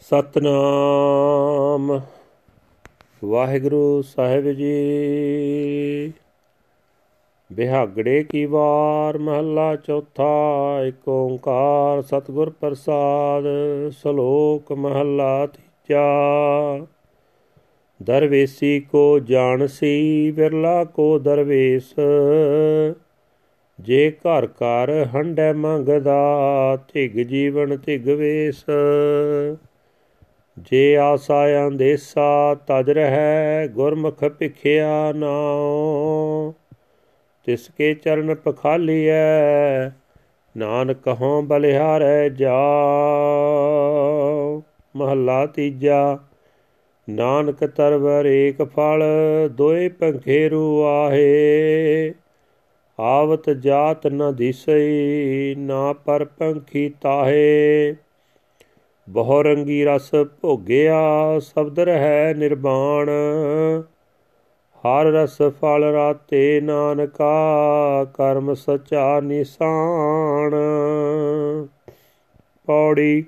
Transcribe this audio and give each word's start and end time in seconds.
ਸਤਨਾਮ। 0.00 2.00
ਵਾਹਿਗੁਰੂ 3.24 4.02
ਸਾਹਿਬ 4.02 4.52
ਜੀ। 4.52 6.12
ਬਿਹਾਗੜੇ 7.52 8.24
ਕੀ 8.24 8.46
ਵਾਰ, 8.46 9.18
ਮਹੱਲਾ 9.18 9.76
ਚੌਥਾ 9.76 10.80
ਏਕ 10.84 11.08
ਓੰਕਾਰ 11.08 12.02
ਸਤਿਗੁਰ 12.02 12.50
ਪ੍ਰਸਾਦ, 12.50 13.44
ਸ਼ਲੋਕ 13.90 14.72
ਮਹੱਲਾ 14.72 15.46
ਤੀਜਾ। 15.46 16.86
ਦਰਵੇਸੀ 18.02 18.80
ਕੋ 18.80 19.18
ਜਾਣਸੀ, 19.18 20.30
ਵਿਰਲਾ 20.30 20.84
ਕੋ 20.84 21.18
ਦਰਵੇਸ। 21.18 21.94
ਜੇ 23.80 24.10
ਘਰ 24.10 24.46
ਘਰ 24.46 25.06
ਹੰਡੈ 25.14 25.52
ਮੰਗਦਾ, 25.52 26.78
ਧਿਗ 26.92 27.12
ਜੀਵਨ 27.12 27.76
ਧਿਗ 27.76 28.08
ਵੇਸ। 28.08 28.64
ਜੇ 30.62 30.96
ਆਸਾ 30.96 31.66
ਅੰਦੇਸਾ, 31.66 32.54
ਤਜ 32.54 32.90
ਰਹਿ 32.90 33.68
ਗੁਰਮੁਖ 33.68 34.24
ਭਿਖਿਆ 34.24 35.12
ਨਾਉ। 35.12 36.52
ਤਿਸ 37.44 37.70
ਕੇ 37.78 37.94
ਚਰਨ 37.94 38.34
ਪਖਾਲੀਐ, 38.34 39.88
ਨਾਨਕ 40.56 41.08
ਹਉ 41.08 41.42
ਬਲਿਹਾਰੈ 41.42 42.28
ਜਾ 42.28 42.58
ਮਹੱਲਾ 44.96 45.46
ਤੀਜਾ, 45.46 46.18
ਨਾਨਕ 47.10 47.66
ਤਰਵਰ 47.66 48.26
ਏਕ 48.26 48.62
ਫਲ, 48.62 49.02
ਦੋਏ 49.50 49.88
ਪੰਖੇਰੂ 49.88 50.82
ਆਹੇ। 50.84 52.14
ਆਵਤ 53.00 53.50
ਜਾਤ 53.50 54.06
ਨ 54.06 54.34
ਦਿਸਈ, 54.34 55.54
ਨਾ 55.58 55.92
ਪਰ 55.92 56.24
ਪੰਖੀ 56.24 56.88
ਤਾਹੇ। 57.02 57.94
ਬਹੁ 59.08 59.42
ਰੰਗੀ 59.42 59.84
ਰਸ 59.84 60.10
ਭੋਗਿਆ 60.14 61.38
ਸ਼ਬਦ 61.38 61.80
ਰਹਿ 61.80 62.34
ਨਿਰਵਾਣ 62.34 63.08
ਹਰ 64.84 65.04
ਰਸ 65.04 65.38
ਫਲ 65.42 65.84
ਰਾਤੇ 65.84 66.60
ਨਾਨਕਾ, 66.60 68.04
ਕਰਮ 68.14 68.54
ਸਚਾ 68.54 69.20
ਨਿਸ਼ਾਨ। 69.20 70.50
ਪੌੜੀ, 72.66 73.24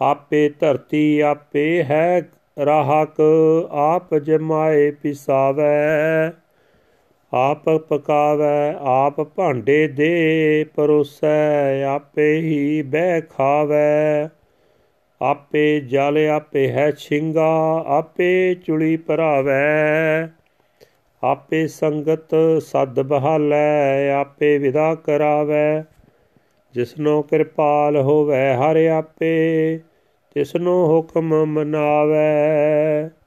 ਆਪੇ 0.00 0.48
ਧਰਤੀ 0.48 1.20
ਆਪੇ 1.20 1.82
ਹੈ, 1.82 2.22
ਰਾਹਕ 2.64 3.16
ਆਪ 3.70 4.14
ਜਮਾਏ 4.14 4.90
ਪਿਸਾਵੇ। 4.90 5.64
ਆਪ 7.32 7.68
ਪਕਾਵੇ, 7.68 8.74
ਆਪ 8.80 9.20
ਭਾਂਡੇ 9.20 9.88
ਦੇ 9.88 10.64
ਪਰੋਸੈ, 10.76 11.84
ਆਪੇ 11.84 12.40
ਹੀ 12.40 12.82
ਬਹਿ 12.82 13.20
ਖਾਵੇ। 13.20 14.28
ਆਪੇ 15.20 15.80
ਜਲ, 15.80 16.18
ਆਪੇ 16.28 16.68
ਹੈ 16.68 16.90
ਛਿੰਗਾ, 16.90 17.84
ਆਪੇ 17.86 18.54
ਚੁਲੀ 18.54 18.96
ਭਰਾਵੇ। 18.96 19.52
ਆਪੇ 21.22 21.66
ਸੰਗਤ 21.66 22.34
ਸਦ 22.60 23.02
ਬਹਾਲੈ, 23.02 24.10
ਆਪੇ 24.12 24.58
ਵਿਦਾ 24.58 24.94
ਕਰਾਵੇ। 24.94 25.82
ਜਿਸਨੋ 26.74 27.22
ਕਿਰਪਾਲ 27.22 27.96
ਹੋਵੇ 27.96 28.54
ਹਰ 28.54 28.76
ਆਪੇ, 28.86 29.80
ਤਿਸਨੋ 30.34 30.86
ਹੁਕਮ 30.86 31.44
ਮਨਾਵੇ। 31.44 33.17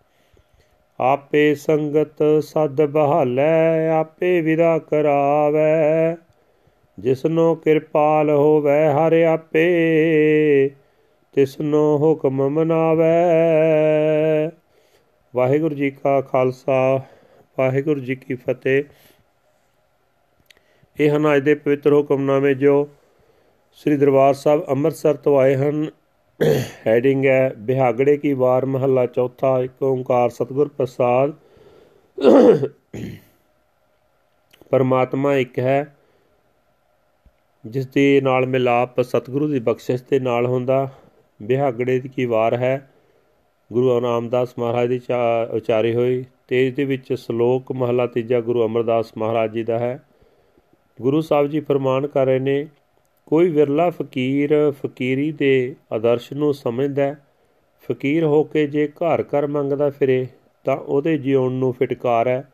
ਆਪੇ 1.02 1.56
ਸੰਗਤ 1.56 2.24
ਸਦ 2.44 2.86
ਬਹਾਲੈ, 2.86 3.90
ਆਪੇ 3.90 4.42
ਵਿਦਾ 4.42 4.78
ਕਰਾਵੇ। 4.78 6.16
ਜਿਸਨੋ 7.00 7.56
ਕਿਰਪਾਲ 7.56 8.30
ਹੋਵੇ, 8.30 8.88
ਹਰ 8.88 9.14
ਆਪੇ 9.14 10.70
ਤਿਸਨੋ 11.34 11.98
ਹੁਕਮ 11.98 12.50
ਮਨਾਵੇ। 12.50 13.06
ਵਾਹਿਗੁਰੂ 15.36 15.76
ਜੀ 15.76 15.92
ਕਾ 15.92 16.22
ਖਾਲਸਾ, 16.22 17.02
ਵਾਹਿਗੁਰੂ 17.60 18.00
ਜੀ 18.00 18.16
ਕੀ 18.16 18.36
ਫਤਿਹ। 18.36 18.84
ਇਹ 21.00 21.12
ਹਨ 21.12 21.36
ਅੱਜ 21.36 21.44
ਦੇ 21.44 21.56
ਪਵਿੱਤਰ 21.56 21.94
ਹੁਕਮਨਾਮੇ 21.94 22.54
ਜੋ 22.54 22.90
ਸ੍ਰੀ 23.72 23.98
ਦਰਬਾਰ 23.98 24.34
ਸਾਹਿਬ 24.34 24.66
ਅੰਮ੍ਰਿਤਸਰ 24.70 25.14
ਤੋਂ 25.14 25.40
ਆਏ 25.40 25.56
ਹਨ। 25.56 25.90
ਹੈਡਿੰਗ 26.88 27.26
ਹੈ, 27.26 27.54
ਬਿਹਾਗੜੇ 27.58 28.18
ਕੀ 28.18 28.34
ਵਾਰ 28.34 28.66
ਮਹੱਲਾ 28.66 29.06
ਚੌਥਾ, 29.06 29.60
ਇੱਕ 29.60 29.84
ਓੰਕਾਰ 29.84 30.30
ਸਤਿਗੁਰ 30.30 30.68
ਪ੍ਰਸਾਦ। 30.68 31.34
ਪਰਮਾਤਮਾ 34.70 35.36
ਇੱਕ 35.36 35.60
ਹੈ 35.60 35.96
ਜਿਸ 37.66 37.88
ਦੇ 37.88 38.22
ਨਾਲ 38.22 38.46
ਮਿਲਾਪ 38.46 39.02
ਸਤਿਗੁਰੂ 39.02 39.48
ਦੀ 39.48 39.60
ਬਖਸ਼ਿਸ਼ 39.60 40.04
ਦੇ 40.10 40.20
ਨਾਲ 40.20 40.46
ਹੁੰਦਾ। 40.46 40.88
ਬਿਹਾਗੜੇ 41.40 42.00
ਦੀ 42.00 42.10
ਕੀ 42.10 42.26
ਵਾਰ 42.26 42.54
ਹੈ, 42.54 42.90
ਗੁਰੂ 43.72 44.02
ਰਾਮਦਾਸ 44.02 44.54
ਮਹਾਰਾਜ 44.60 44.90
ਦੀ 44.90 45.00
ਉਚਾਰੀ 45.52 45.96
ਹੋਈ। 45.96 46.24
ਤੇ 46.48 46.68
ਇਸ 46.68 46.74
ਦੇ 46.74 46.86
ਵਿੱਚ 46.86 47.14
ਸ਼ਲੋਕ 47.14 47.72
ਮਹੱਲਾ 47.72 48.06
ਤੀਜਾ 48.08 48.40
ਗੁਰੂ 48.42 48.66
ਅਮਰਦਾਸ 48.66 49.12
ਮਹਾਰਾਜ 49.18 49.52
ਜੀ 49.52 49.64
ਦਾ 49.64 49.80
ਹੈ। 49.80 50.00
ਗੁਰੂ 51.00 51.22
ਸਾਹਿਬ 51.22 51.48
ਜੀ 51.48 51.60
ਫਰਮਾਨ 51.60 52.08
ਕਰ 52.08 52.26
ਰਹੇ 52.26 52.40
ਨੇ 52.40 52.68
ਕੋਈ 53.32 53.50
ਵਿਰਲਾ 53.50 53.90
ਫਕੀਰ 53.90 54.72
ਫਕੀਰੀ 54.72 55.32
ਦੇ 55.32 55.76
ਆਦਰਸ਼ 55.92 56.34
ਨੂੰ 56.34 56.54
ਸਮਝਦਾ 56.54 57.16
ਫਕੀਰ 57.84 58.24
ਹੋ 58.24 58.44
ਕੇ 58.44 58.68
ਜੇ 58.68 58.88
ਘਰ 58.88 59.24
ਘਰ 59.24 59.48
ਮੰਗਦਾ 59.48 59.90
ਫਿਰੇ, 59.90 60.28
ਤਾਂ 60.64 60.78
ਉਹਦੇ 60.78 61.18
ਜਿਉਣ 61.18 61.52
ਨੂੰ 61.52 61.74
ਫਟਕਾਰ 61.74 62.28
ਹੈ 62.28 62.52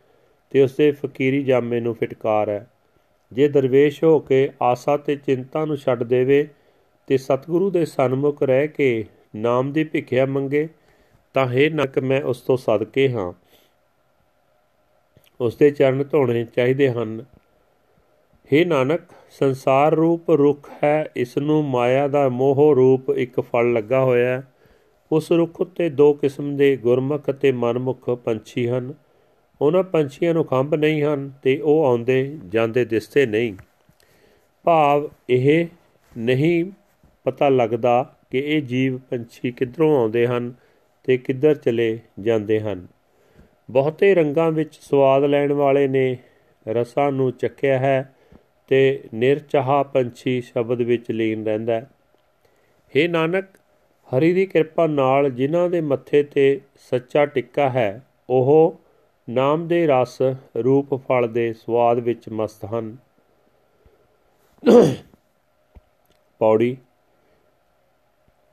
ਤੇ 0.50 0.62
ਉਸਦੇ 0.62 0.92
ਫਕੀਰੀ 0.92 1.44
ਜਾਮੇ 1.44 1.80
ਨੂੰ 1.80 1.96
ਫਟਕਾਰ 1.96 2.50
ਹੈ। 2.50 2.68
ਜੇ 3.34 3.48
ਦਰਵੇਸ਼ 3.48 4.04
ਹੋ 4.04 4.20
ਕੇ 4.20 4.50
ਆਸਾ 4.62 4.98
ਤੇ 4.98 5.16
ਚਿੰਤਾ 5.16 5.66
ਨੂੰ 5.66 5.78
ਛੱਡ 5.78 6.04
ਦੇਵੇ 6.04 6.48
ਤੇ 7.08 7.18
ਸਤਿਗੁਰੂ 7.18 7.72
ਦੇ 7.72 7.86
ਸਨਮੁਖ 7.86 8.44
ਰਹਿ 8.44 8.68
ਕੇ 8.68 9.06
ਨਾਮ 9.36 9.72
ਦੀ 9.72 9.84
ਭਿਖਿਆ 9.84 10.26
ਮੰਗੇ, 10.26 10.70
ਤਾਂ 11.34 11.48
ਹੈ 11.48 11.70
ਨਕ 11.70 12.00
ਮੈਂ 12.00 12.22
ਉਸ 12.22 12.42
ਤੋਂ 12.42 12.58
ਸਦਕੇ 12.58 13.10
ਹਾਂ। 13.10 13.34
ਉਸ 15.42 15.56
ਦੇ 15.56 15.72
ਚਰਨ 15.72 16.04
ਧੋਣੇ 16.04 16.46
ਚਾਹੀਦੇ 16.46 16.90
ਹਨ। 16.90 17.26
हे 18.54 18.68
ਨਾਨਕ, 18.68 19.02
ਸੰਸਾਰ 19.30 19.94
ਰੂਪ 19.94 20.32
ਰੁੱਖ 20.32 20.70
ਹੈ 20.84 21.12
ਇਸ 21.16 21.38
ਨੂੰ 21.38 21.66
ਮਾਇਆ 21.66 22.08
ਦਾ 22.08 22.30
ਮੋਹ 22.30 22.76
ਰੂਪ 22.76 23.10
ਇੱਕ 23.10 23.40
ਫਲ 23.40 23.74
ਲੱਗਾ 23.74 24.04
ਹੋਇਆ 24.04 24.30
ਹੈ। 24.30 24.48
ਉਸ 25.12 25.32
ਰੁੱਖ 25.32 25.62
ਉੱਤੇ 25.62 25.90
ਦੋ 25.90 26.14
ਕਿਸਮ 26.14 26.58
ਦੇ 26.58 26.78
ਗੁਰਮੁਖ 26.78 27.30
ਅਤੇ 27.30 27.52
ਮਨਮੁਖ 27.52 28.10
ਪੰਛੀ 28.10 28.68
ਹਨ। 28.68 28.94
ਉਹਨਾਂ 29.62 29.84
ਪੰਛੀਆਂ 29.84 30.34
ਨੂੰ 30.34 30.46
ਖੰਭ 30.46 30.76
ਨਹੀਂ 30.76 31.04
ਹਨ 31.04 31.32
ਤੇ 31.44 31.60
ਉਹ 31.60 31.86
ਆਉਂਦੇ, 31.86 32.38
ਜਾਂਦੇ, 32.48 32.86
ਦਿਸਦੇ 32.86 33.26
ਨਹੀਂ। 33.26 33.54
ਭਾਵ 34.64 35.10
ਇਹ 35.30 35.68
ਨਹੀਂ 36.18 36.66
ਪਤਾ 37.24 37.50
ਲੱਗਦਾ 37.50 38.16
ਕਿ 38.32 38.40
ਇਹ 38.40 38.62
ਜੀਵ 38.62 38.98
ਪੰਛੀ 38.98 39.52
ਕਿੱਧਰੋਂ 39.52 40.00
ਆਉਂਦੇ 40.00 40.28
ਹਨ 40.28 40.54
ਤੇ 41.04 41.18
ਕਿੱਧਰ 41.18 41.56
ਚਲੇ 41.56 42.00
ਜਾਂਦੇ 42.20 42.60
ਹਨ। 42.60 42.88
ਬਹੁਤੇ 43.72 44.16
ਰੰਗਾਂ 44.16 44.52
ਵਿੱਚ 44.52 44.80
ਸਵਾਦ 44.82 45.24
ਲੈਣ 45.24 45.54
ਵਾਲੇ 45.54 45.88
ਨੇ 45.88 46.18
ਰਸਾਂ 46.68 47.12
ਨੂੰ 47.12 47.32
ਚੱਕਿਆ 47.32 47.80
ਹੈ। 47.80 48.14
ਤੇ 48.68 49.04
ਨਿਰਚਾਹ 49.14 49.84
ਪੰਛੀ 49.84 50.42
ਸ਼ਬਦ 50.42 50.82
ਵਿੱਚ 50.82 51.12
ਲੀਨ 51.12 51.46
ਰਹਿੰਦਾ 51.46 51.74
ਹੈ। 51.74 51.90
हे 52.96 53.10
ਨਾਨਕ, 53.10 53.46
ਹਰੀ 54.08 54.34
ਦੀ 54.34 54.46
ਕਿਰਪਾ 54.46 54.88
ਨਾਲ 54.88 55.30
ਜਿਨ੍ਹਾਂ 55.30 55.70
ਦੇ 55.70 55.82
ਮੱਥੇ 55.82 56.24
ਤੇ 56.24 56.62
ਸੱਚਾ 56.90 57.26
ਟਿੱਕਾ 57.26 57.70
ਹੈ, 57.70 58.02
ਉਹ 58.30 58.80
ਨਾਮ 59.30 59.68
ਦੇ 59.68 59.88
ਰਸ, 59.88 60.18
ਰੂਪ, 60.64 60.96
ਫਲ 60.96 61.28
ਦੇ 61.28 61.54
ਸਵਾਦ 61.54 62.00
ਵਿੱਚ 62.00 62.30
ਮਸਤ 62.30 62.66
ਹਨ। 62.66 62.98
ਪੌੜੀ। 66.40 66.78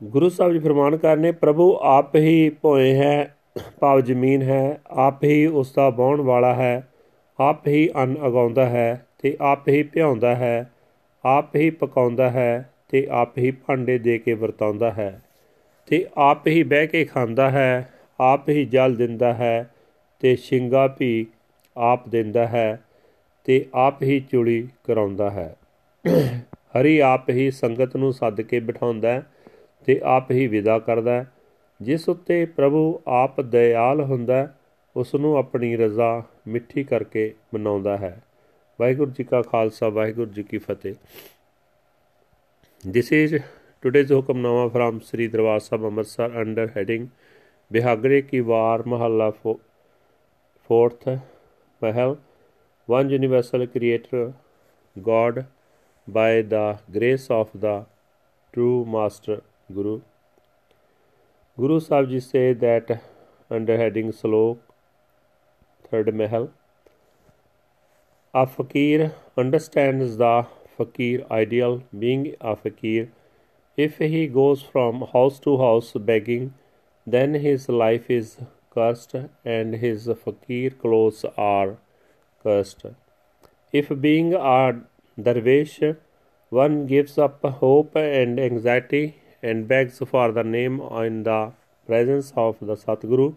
ਗੁਰੂ 0.03 0.29
ਸਾਹਿਬ 0.29 0.53
ਜੀ 0.53 0.59
ਫਰਮਾਨ 0.59 0.97
ਕਰਨੇ 0.97 1.33
ਪ੍ਰਭੂ 1.33 1.79
ਆਪ 1.81 2.17
ਹੀ 2.17 2.51
ਭੋਏ 2.51 2.95
ਹੈ, 2.95 3.37
ਭਾਵ 3.81 4.01
ਜ਼ਮੀਨ 4.01 4.43
ਹੈ, 4.43 4.81
ਆਪ 4.87 5.25
ਹੀ 5.25 5.47
ਉਸ 5.47 5.73
ਦਾ 5.75 5.91
ਬਾਉਣ 5.91 6.21
ਵਾਲਾ 6.21 6.55
ਹੈ, 6.55 6.89
ਆਪ 7.41 7.69
ਹੀ 7.69 7.91
ਅੰਨ 7.97 8.17
ਅਗਾਉਂਦਾ 8.27 8.67
ਹੈ 8.67 9.07
ਤੇ 9.25 9.37
ਆਪ 9.41 9.69
ਹੀ 9.69 9.83
ਭਿਆਉਂਦਾ 9.83 10.35
ਹੈ, 10.35 10.71
ਆਪ 11.25 11.57
ਹੀ 11.57 11.71
ਪਕਾਉਂਦਾ 11.71 12.31
ਹੈ 12.31 12.71
ਤੇ 12.89 13.07
ਆਪ 13.11 13.39
ਹੀ 13.39 13.51
ਭਾਂਡੇ 13.51 13.99
ਦੇ 13.99 14.19
ਕੇ 14.19 14.35
ਵਰਤਾਉਂਦਾ 14.35 14.91
ਹੈ। 14.91 15.21
ਤੇ 15.87 16.07
ਆਪ 16.17 16.47
ਹੀ 16.47 16.63
ਬਹਿ 16.63 16.87
ਕੇ 16.87 17.05
ਖਾਂਦਾ 17.05 17.51
ਹੈ, 17.51 17.89
ਆਪ 18.21 18.49
ਹੀ 18.49 18.65
ਜਲ 18.65 18.95
ਦਿੰਦਾ 18.95 19.35
ਹੈ 19.35 19.71
ਤੇ 20.21 20.37
ਸ਼ਿੰਗਾ 20.37 20.87
ਵੀ 20.87 21.27
ਆਪ 21.77 22.09
ਦਿੰਦਾ 22.09 22.47
ਹੈ 22.47 22.81
ਤੇ 23.45 23.67
ਆਪ 23.75 24.03
ਹੀ 24.03 24.21
ਚੁੜੀ 24.21 24.69
ਕਰਾਉਂਦਾ 24.85 25.31
ਹੈ। 25.31 25.57
ਹਰੀ 26.75 26.99
ਆਪ 26.99 27.31
ਹੀ 27.31 27.51
ਸੰਗਤ 27.51 27.97
ਨੂੰ 27.97 28.13
ਸੱਦ 28.13 28.41
ਕੇ 28.41 28.61
ਬਿਠਾਉਂਦਾ 28.61 29.23
ਤੇ 29.87 30.01
ਆਪ 30.05 30.31
ਹੀ 30.31 30.47
ਵਿਦਾ 30.47 30.79
ਕਰਦਾ 30.79 31.25
ਜਿਸ 31.81 32.09
ਉੱਤੇ 32.09 32.45
ਪ੍ਰਭੂ 32.45 33.01
ਆਪ 33.07 33.41
ਦਇਆਲ 33.41 34.01
ਹੁੰਦਾ 34.01 34.55
ਉਸ 34.97 35.15
ਨੂੰ 35.15 35.37
ਆਪਣੀ 35.37 35.77
ਰਜ਼ਾ 35.77 36.23
ਮਿੱਠੀ 36.49 36.85
ਕਰਕੇ 36.85 37.35
ਮਨਾਉਂਦਾ 37.55 37.97
ਹੈ। 37.97 38.21
ਵਾਹਿਗੁਰੂ 38.79 39.11
ਜੀ 39.11 39.25
ਕਾ 39.25 39.43
ਖਾਲਸਾ 39.43 39.89
ਵਾਹਿਗੁਰੂ 39.89 40.31
ਜੀ 40.31 40.43
ਕੀ 40.43 40.59
ਫਤਿਹ 40.59 40.95
this 42.85 43.13
is 43.13 43.35
today's 43.83 44.13
Hukamnama 44.13 44.67
from 44.67 45.01
Sri 45.01 45.29
Darbar 45.29 45.61
Sahib 45.61 45.85
Amritsar 45.87 46.41
under 46.43 46.71
heading 46.77 47.07
Bihagre 47.71 48.23
ਕੀ 48.23 48.41
ਵਾਰ 48.41 48.83
ਮਹੱਲਾ 48.87 49.33
4th 50.71 51.09
Mahal 51.83 52.17
one 52.89 53.11
universal 53.11 53.67
creator 53.67 54.33
God 54.97 55.43
by 56.09 56.43
the 56.43 56.79
grace 56.95 57.31
of 57.33 57.57
the 57.57 57.85
true 58.53 58.85
master 58.85 59.41
Guru 59.73 60.01
Guru 61.59 61.79
Savji 61.79 62.21
said 62.21 62.61
that 62.61 63.01
under 63.51 63.77
heading 63.77 64.11
Slok, 64.11 64.59
third 65.85 66.13
Mahal, 66.13 66.49
a 68.35 68.47
fakir 68.49 69.15
understands 69.39 70.17
the 70.17 70.45
fakir 70.77 71.25
ideal 71.31 71.83
being 71.97 72.35
a 72.41 72.57
fakir. 72.57 73.09
If 73.77 73.99
he 73.99 74.27
goes 74.27 74.61
from 74.61 75.03
house 75.13 75.39
to 75.41 75.57
house 75.59 75.93
begging, 75.93 76.55
then 77.07 77.35
his 77.35 77.69
life 77.69 78.11
is 78.11 78.39
cursed 78.71 79.15
and 79.45 79.77
his 79.77 80.09
fakir 80.25 80.71
clothes 80.71 81.25
are 81.37 81.77
cursed. 82.43 82.87
If 83.73 83.89
being 84.01 84.35
a 84.35 84.81
darvish, 85.17 85.97
one 86.51 86.87
gives 86.87 87.17
up 87.19 87.41
hope 87.61 87.95
and 87.95 88.41
anxiety 88.41 89.17
and 89.43 89.69
begs 89.69 90.03
for 90.11 90.33
the 90.33 90.43
name 90.43 90.81
in 90.81 91.23
the 91.23 91.53
presence 91.87 92.33
of 92.37 92.59
the 92.61 92.75
Satguru, 92.75 93.37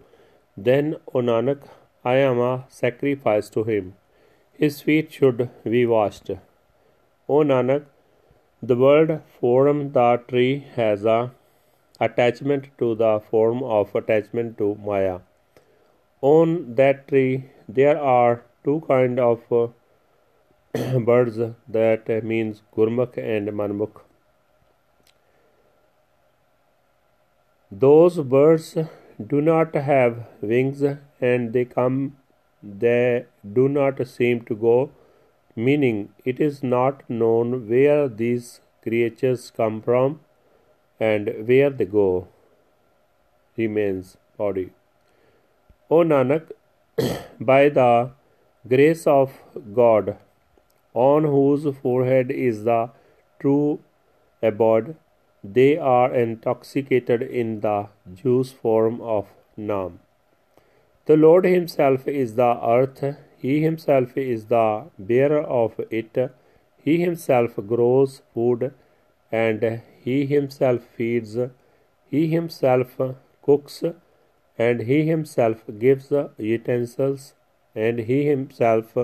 then, 0.55 0.95
O 1.13 1.19
Nanak, 1.19 1.67
I 2.03 2.15
am 2.15 2.39
a 2.39 2.65
sacrifice 2.67 3.49
to 3.49 3.63
him. 3.63 3.94
His 4.59 4.81
feet 4.81 5.12
should 5.12 5.50
be 5.63 5.86
washed. 5.86 6.31
O 7.30 7.42
Nanak, 7.50 7.86
the 8.62 8.75
word 8.75 9.21
form 9.39 9.92
the 9.92 10.21
tree 10.27 10.65
has 10.75 11.06
a 11.06 11.31
attachment 12.00 12.69
to 12.80 12.95
the 12.95 13.19
form 13.30 13.62
of 13.62 13.94
attachment 13.94 14.57
to 14.57 14.74
Maya. 14.83 15.19
On 16.21 16.74
that 16.74 17.07
tree 17.07 17.51
there 17.69 18.00
are 18.01 18.44
two 18.63 18.81
kind 18.88 19.19
of 19.19 19.42
birds 21.06 21.38
that 21.68 22.21
means 22.24 22.63
Gurmukh 22.75 23.18
and 23.18 23.50
Manmukh. 23.50 24.01
Those 27.71 28.18
birds 28.18 28.75
do 29.36 29.42
not 29.42 29.75
have 29.75 30.25
wings 30.42 30.81
and 31.21 31.54
they 31.54 31.65
come 31.65 32.18
they 32.67 33.25
do 33.53 33.67
not 33.69 34.05
seem 34.07 34.41
to 34.41 34.55
go. 34.55 34.91
Meaning 35.55 36.09
it 36.23 36.39
is 36.39 36.61
not 36.61 37.09
known 37.09 37.67
where 37.69 38.07
these 38.07 38.59
creatures 38.83 39.51
come 39.55 39.81
from 39.81 40.19
and 40.99 41.33
where 41.47 41.69
they 41.69 41.85
go. 41.85 42.27
Remains 43.55 44.17
body. 44.37 44.69
O 45.89 46.03
nanak 46.03 46.51
by 47.39 47.69
the 47.69 48.11
grace 48.67 49.05
of 49.07 49.33
god 49.73 50.17
on 50.93 51.27
whose 51.33 51.67
forehead 51.81 52.31
is 52.31 52.63
the 52.69 52.79
true 53.39 53.79
abode 54.49 54.95
they 55.59 55.77
are 55.77 56.13
intoxicated 56.23 57.21
in 57.21 57.59
the 57.61 57.77
juice 58.21 58.51
form 58.63 58.99
of 59.17 59.27
nam 59.55 59.99
the 61.07 61.18
lord 61.25 61.45
himself 61.45 62.07
is 62.07 62.36
the 62.42 62.51
earth 62.75 63.04
he 63.44 63.54
himself 63.68 64.18
is 64.18 64.45
the 64.56 64.65
bearer 65.12 65.44
of 65.62 65.80
it 66.01 66.18
he 66.88 66.98
himself 67.06 67.56
grows 67.74 68.21
food 68.33 68.74
and 69.44 69.63
he 70.07 70.18
himself 70.25 70.83
feeds 70.98 71.38
he 72.15 72.27
himself 72.36 73.00
cooks 73.48 73.83
and 74.57 74.81
he 74.92 75.00
himself 75.13 75.63
gives 75.86 76.12
utensils 76.38 77.33
and 77.86 78.00
he 78.09 78.25
himself 78.25 78.95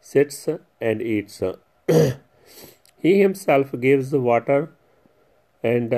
sits 0.00 0.48
and 0.80 1.02
eats. 1.02 1.42
he 3.04 3.20
himself 3.20 3.74
gives 3.80 4.12
water, 4.12 4.70
and 5.62 5.94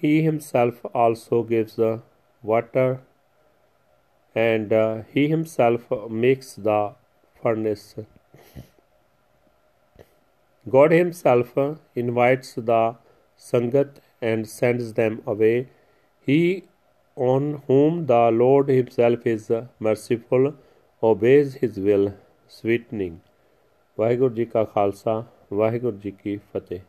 he 0.00 0.22
himself 0.22 0.84
also 0.94 1.42
gives 1.42 1.78
water, 2.42 3.00
and 4.35 4.73
uh, 4.73 5.01
he 5.13 5.27
himself 5.27 5.91
makes 6.09 6.55
the 6.55 6.93
furnace. 7.41 7.95
God 10.65 10.91
himself 10.91 11.57
invites 11.95 12.53
the 12.55 12.95
Sangat 13.39 13.95
and 14.21 14.47
sends 14.47 14.93
them 14.93 15.21
away. 15.25 15.67
He 16.27 16.63
on 17.15 17.63
whom 17.67 18.05
the 18.05 18.29
Lord 18.31 18.69
himself 18.69 19.25
is 19.25 19.51
merciful 19.79 20.53
obeys 21.03 21.55
his 21.55 21.79
will, 21.79 22.13
sweetening. 22.47 23.19
Waheguru 23.99 24.33
ji 24.35 24.45
ਕਾ 24.45 24.63
ਖਾਲਸਾ 24.63 25.23
ਵਾਹਿਗੁਰੂ 25.53 25.97
ਜੀ 25.97 26.11
ਕੀ 26.11 26.35
ਫਤਿਹ 26.53 26.79